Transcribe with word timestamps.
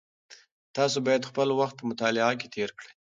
تاسو 0.75 0.97
باید 1.07 1.27
خپل 1.29 1.47
وخت 1.59 1.75
په 1.77 1.85
مطالعه 1.91 2.33
کې 2.39 2.47
تېر 2.55 2.69
کړئ. 2.77 2.91